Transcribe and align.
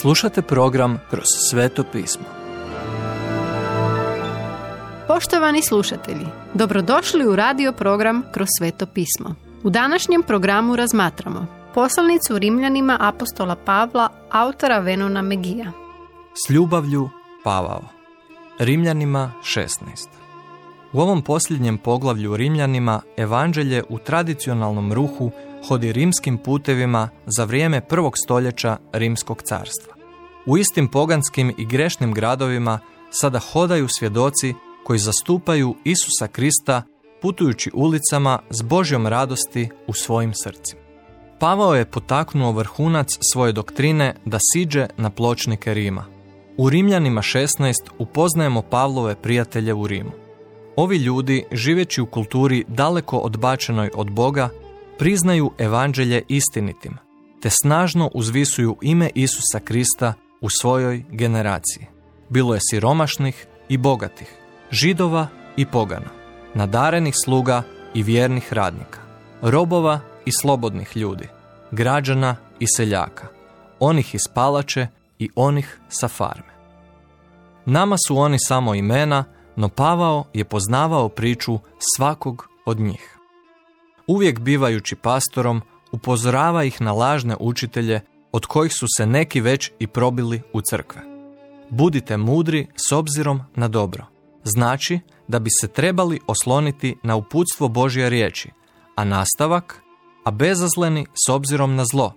Slušate 0.00 0.42
program 0.42 0.98
Kroz 1.10 1.24
sveto 1.50 1.84
pismo. 1.92 2.24
Poštovani 5.08 5.62
slušatelji, 5.62 6.26
dobrodošli 6.54 7.26
u 7.26 7.36
radio 7.36 7.72
program 7.72 8.22
Kroz 8.32 8.48
sveto 8.58 8.86
pismo. 8.86 9.34
U 9.62 9.70
današnjem 9.70 10.22
programu 10.22 10.76
razmatramo 10.76 11.46
poslanicu 11.74 12.38
Rimljanima 12.38 12.98
apostola 13.00 13.56
Pavla, 13.64 14.08
autora 14.30 14.78
Venona 14.78 15.22
Megija. 15.22 15.72
S 16.46 16.50
ljubavlju 16.50 17.08
Pavao. 17.44 17.82
Rimljanima 18.58 19.32
16. 19.42 19.68
U 20.92 21.00
ovom 21.00 21.22
posljednjem 21.22 21.78
poglavlju 21.78 22.36
Rimljanima 22.36 23.00
evanđelje 23.16 23.82
u 23.88 23.98
tradicionalnom 23.98 24.92
ruhu 24.92 25.30
hodi 25.68 25.92
rimskim 25.92 26.38
putevima 26.38 27.08
za 27.26 27.44
vrijeme 27.44 27.80
prvog 27.80 28.18
stoljeća 28.18 28.76
Rimskog 28.92 29.42
carstva. 29.42 29.95
U 30.46 30.58
istim 30.58 30.88
poganskim 30.88 31.54
i 31.58 31.66
grešnim 31.66 32.12
gradovima 32.12 32.78
sada 33.10 33.38
hodaju 33.38 33.88
svjedoci 33.98 34.54
koji 34.84 34.98
zastupaju 34.98 35.74
Isusa 35.84 36.26
Krista 36.32 36.82
putujući 37.22 37.70
ulicama 37.74 38.38
s 38.50 38.62
Božjom 38.62 39.06
radosti 39.06 39.68
u 39.86 39.92
svojim 39.92 40.32
srcima. 40.34 40.80
Pavao 41.38 41.74
je 41.74 41.90
potaknuo 41.90 42.52
vrhunac 42.52 43.06
svoje 43.32 43.52
doktrine 43.52 44.14
da 44.24 44.38
siđe 44.52 44.86
na 44.96 45.10
pločnike 45.10 45.74
Rima. 45.74 46.04
U 46.56 46.70
Rimljanima 46.70 47.22
16 47.22 47.72
upoznajemo 47.98 48.62
Pavlove 48.62 49.14
prijatelje 49.22 49.74
u 49.74 49.86
Rimu. 49.86 50.12
Ovi 50.76 50.96
ljudi, 50.96 51.44
živeći 51.52 52.00
u 52.00 52.06
kulturi 52.06 52.64
daleko 52.68 53.18
odbačenoj 53.18 53.90
od 53.94 54.10
Boga, 54.10 54.48
priznaju 54.98 55.50
evanđelje 55.58 56.22
istinitim, 56.28 56.96
te 57.42 57.50
snažno 57.50 58.10
uzvisuju 58.14 58.76
ime 58.82 59.10
Isusa 59.14 59.60
Krista 59.64 60.14
u 60.40 60.48
svojoj 60.50 61.04
generaciji. 61.10 61.86
Bilo 62.28 62.54
je 62.54 62.60
siromašnih 62.70 63.46
i 63.68 63.76
bogatih, 63.76 64.34
židova 64.70 65.26
i 65.56 65.66
pogana, 65.66 66.10
nadarenih 66.54 67.14
sluga 67.24 67.62
i 67.94 68.02
vjernih 68.02 68.52
radnika, 68.52 69.00
robova 69.42 70.00
i 70.24 70.32
slobodnih 70.32 70.96
ljudi, 70.96 71.28
građana 71.70 72.36
i 72.58 72.66
seljaka, 72.66 73.26
onih 73.80 74.14
iz 74.14 74.22
palače 74.34 74.86
i 75.18 75.30
onih 75.34 75.80
sa 75.88 76.08
farme. 76.08 76.56
Nama 77.64 77.96
su 78.06 78.18
oni 78.18 78.38
samo 78.38 78.74
imena, 78.74 79.24
no 79.56 79.68
Pavao 79.68 80.24
je 80.34 80.44
poznavao 80.44 81.08
priču 81.08 81.58
svakog 81.96 82.48
od 82.66 82.80
njih. 82.80 83.18
Uvijek 84.06 84.40
bivajući 84.40 84.96
pastorom, 84.96 85.62
upozorava 85.92 86.64
ih 86.64 86.80
na 86.80 86.92
lažne 86.92 87.36
učitelje 87.40 88.00
od 88.36 88.46
kojih 88.46 88.72
su 88.74 88.86
se 88.96 89.06
neki 89.06 89.40
već 89.40 89.70
i 89.78 89.86
probili 89.86 90.42
u 90.52 90.60
crkve. 90.60 91.02
Budite 91.70 92.16
mudri 92.16 92.66
s 92.88 92.92
obzirom 92.92 93.40
na 93.54 93.68
dobro. 93.68 94.06
Znači 94.44 95.00
da 95.28 95.38
bi 95.38 95.50
se 95.60 95.68
trebali 95.68 96.20
osloniti 96.26 96.96
na 97.02 97.16
uputstvo 97.16 97.68
Božje 97.68 98.10
riječi, 98.10 98.50
a 98.94 99.04
nastavak, 99.04 99.82
a 100.24 100.30
bezazleni 100.30 101.06
s 101.26 101.28
obzirom 101.30 101.74
na 101.74 101.84
zlo, 101.92 102.12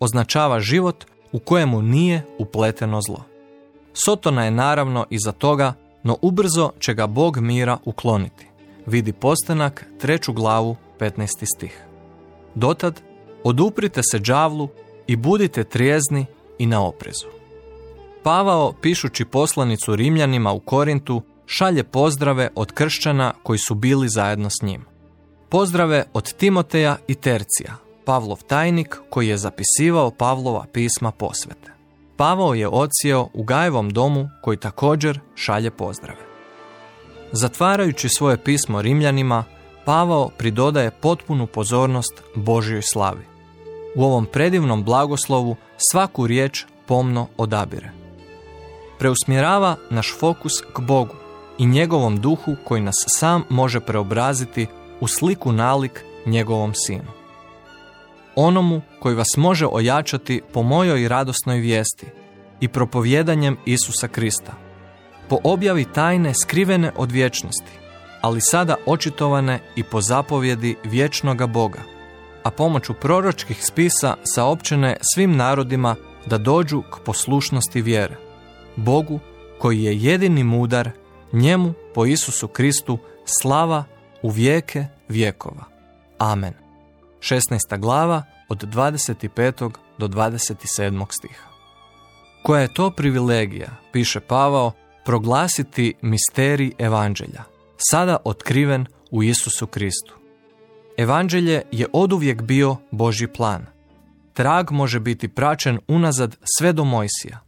označava 0.00 0.60
život 0.60 1.04
u 1.32 1.38
kojemu 1.38 1.82
nije 1.82 2.26
upleteno 2.38 3.00
zlo. 3.00 3.24
Sotona 3.92 4.44
je 4.44 4.50
naravno 4.50 5.06
iza 5.10 5.32
toga, 5.32 5.72
no 6.02 6.16
ubrzo 6.22 6.70
će 6.78 6.94
ga 6.94 7.06
Bog 7.06 7.36
mira 7.36 7.78
ukloniti. 7.84 8.46
Vidi 8.86 9.12
postanak, 9.12 9.86
treću 9.98 10.32
glavu, 10.32 10.76
15. 10.98 11.44
stih. 11.56 11.84
Dotad, 12.54 13.00
oduprite 13.44 14.00
se 14.02 14.18
đavlu 14.18 14.68
i 15.06 15.16
budite 15.16 15.64
trijezni 15.64 16.26
i 16.58 16.66
na 16.66 16.86
oprezu. 16.86 17.26
Pavao, 18.22 18.72
pišući 18.72 19.24
poslanicu 19.24 19.96
Rimljanima 19.96 20.52
u 20.52 20.60
Korintu, 20.60 21.22
šalje 21.46 21.84
pozdrave 21.84 22.50
od 22.54 22.72
kršćana 22.72 23.32
koji 23.42 23.58
su 23.58 23.74
bili 23.74 24.08
zajedno 24.08 24.50
s 24.50 24.62
njim. 24.62 24.84
Pozdrave 25.48 26.04
od 26.12 26.32
Timoteja 26.32 26.96
i 27.08 27.14
Tercija, 27.14 27.76
Pavlov 28.04 28.42
tajnik 28.46 28.96
koji 29.10 29.28
je 29.28 29.36
zapisivao 29.36 30.10
Pavlova 30.10 30.64
pisma 30.72 31.10
posvete. 31.10 31.70
Pavao 32.16 32.54
je 32.54 32.68
odsjeo 32.68 33.28
u 33.34 33.44
Gajevom 33.44 33.90
domu 33.90 34.28
koji 34.42 34.56
također 34.56 35.20
šalje 35.34 35.70
pozdrave. 35.70 36.20
Zatvarajući 37.32 38.08
svoje 38.08 38.44
pismo 38.44 38.82
Rimljanima, 38.82 39.44
Pavao 39.84 40.28
pridodaje 40.38 40.90
potpunu 40.90 41.46
pozornost 41.46 42.22
Božjoj 42.34 42.82
slavi. 42.82 43.35
U 43.96 44.04
ovom 44.04 44.26
predivnom 44.26 44.84
blagoslovu 44.84 45.56
svaku 45.90 46.26
riječ 46.26 46.64
pomno 46.86 47.28
odabire. 47.36 47.90
Preusmjerava 48.98 49.76
naš 49.90 50.14
fokus 50.20 50.52
k 50.74 50.80
Bogu 50.80 51.14
i 51.58 51.66
njegovom 51.66 52.20
duhu 52.20 52.56
koji 52.64 52.82
nas 52.82 52.94
sam 53.06 53.42
može 53.48 53.80
preobraziti 53.80 54.66
u 55.00 55.08
sliku 55.08 55.52
nalik 55.52 56.04
njegovom 56.26 56.74
sinu. 56.74 57.10
Onomu 58.34 58.82
koji 59.00 59.14
vas 59.14 59.36
može 59.36 59.66
ojačati 59.66 60.42
po 60.52 60.62
mojoj 60.62 61.08
radosnoj 61.08 61.58
vijesti 61.58 62.06
i 62.60 62.68
propovjedanjem 62.68 63.56
Isusa 63.64 64.08
Krista. 64.08 64.52
Po 65.28 65.38
objavi 65.44 65.84
tajne 65.84 66.34
skrivene 66.34 66.92
od 66.96 67.12
vječnosti, 67.12 67.72
ali 68.20 68.40
sada 68.40 68.76
očitovane 68.86 69.60
i 69.76 69.82
po 69.82 70.00
zapovjedi 70.00 70.76
vječnoga 70.84 71.46
Boga, 71.46 71.95
a 72.46 72.50
pomoću 72.50 72.94
proročkih 72.94 73.64
spisa 73.64 74.16
saopćene 74.34 74.96
svim 75.14 75.36
narodima 75.36 75.96
da 76.26 76.38
dođu 76.38 76.82
k 76.82 76.98
poslušnosti 77.04 77.82
vjere. 77.82 78.16
Bogu 78.76 79.20
koji 79.58 79.82
je 79.82 79.98
jedini 79.98 80.44
mudar, 80.44 80.90
njemu 81.32 81.72
po 81.94 82.06
Isusu 82.06 82.48
Kristu 82.48 82.98
slava 83.24 83.84
u 84.22 84.30
vijeke 84.30 84.84
vjekova. 85.08 85.64
Amen. 86.18 86.54
16. 87.20 87.78
glava 87.78 88.22
od 88.48 88.62
25. 88.62 89.70
do 89.98 90.08
27. 90.08 91.06
stiha. 91.10 91.48
Koja 92.42 92.60
je 92.60 92.74
to 92.74 92.90
privilegija, 92.90 93.68
piše 93.92 94.20
Pavao, 94.20 94.72
proglasiti 95.04 95.94
misterij 96.02 96.72
evanđelja, 96.78 97.42
sada 97.76 98.16
otkriven 98.24 98.86
u 99.10 99.22
Isusu 99.22 99.66
Kristu. 99.66 100.25
Evanđelje 100.96 101.62
je 101.72 101.86
oduvijek 101.92 102.42
bio 102.42 102.76
Božji 102.90 103.28
plan. 103.28 103.66
Trag 104.32 104.70
može 104.70 105.00
biti 105.00 105.28
praćen 105.28 105.78
unazad 105.88 106.36
sve 106.58 106.72
do 106.72 106.84
Mojsija. 106.84 107.40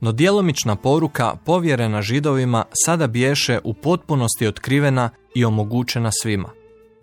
No 0.00 0.12
djelomična 0.12 0.76
poruka 0.76 1.36
povjerena 1.44 2.02
židovima 2.02 2.64
sada 2.84 3.06
biješe 3.06 3.58
u 3.64 3.74
potpunosti 3.74 4.46
otkrivena 4.46 5.10
i 5.34 5.44
omogućena 5.44 6.10
svima. 6.22 6.48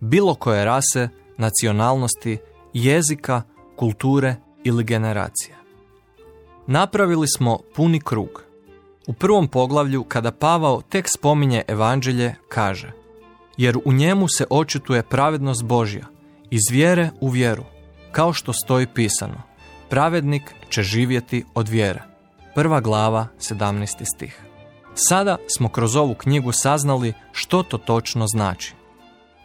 Bilo 0.00 0.34
koje 0.34 0.64
rase, 0.64 1.08
nacionalnosti, 1.36 2.38
jezika, 2.72 3.42
kulture 3.76 4.34
ili 4.64 4.84
generacije. 4.84 5.56
Napravili 6.66 7.28
smo 7.28 7.58
puni 7.74 8.00
krug. 8.00 8.42
U 9.06 9.12
prvom 9.12 9.48
poglavlju, 9.48 10.04
kada 10.04 10.30
Pavao 10.30 10.82
tek 10.82 11.08
spominje 11.08 11.62
evanđelje, 11.68 12.34
kaže 12.48 13.01
Jer 13.56 13.78
u 13.84 13.92
njemu 13.92 14.28
se 14.28 14.46
očituje 14.50 15.02
pravednost 15.02 15.64
Božja, 15.64 16.06
iz 16.50 16.60
vjere 16.70 17.10
u 17.20 17.28
vjeru, 17.28 17.64
kao 18.12 18.32
što 18.32 18.52
stoji 18.52 18.86
pisano. 18.86 19.42
Pravednik 19.90 20.42
će 20.68 20.82
živjeti 20.82 21.44
od 21.54 21.68
vjere. 21.68 22.02
Prva 22.54 22.80
glava, 22.80 23.26
17. 23.38 24.04
stih. 24.14 24.42
Sada 24.94 25.36
smo 25.56 25.68
kroz 25.68 25.96
ovu 25.96 26.14
knjigu 26.14 26.52
saznali 26.52 27.12
što 27.32 27.62
to 27.62 27.78
točno 27.78 28.26
znači. 28.26 28.74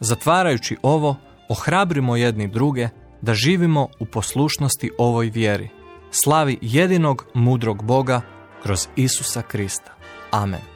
Zatvarajući 0.00 0.76
ovo, 0.82 1.16
ohrabrimo 1.48 2.16
jedni 2.16 2.48
druge 2.48 2.88
da 3.22 3.34
živimo 3.34 3.88
u 4.00 4.06
poslušnosti 4.06 4.90
ovoj 4.98 5.30
vjeri. 5.30 5.68
Slavi 6.10 6.58
jedinog 6.60 7.26
mudrog 7.34 7.84
Boga 7.84 8.20
kroz 8.62 8.88
Isusa 8.96 9.42
Krista. 9.42 9.92
Amen. 10.30 10.75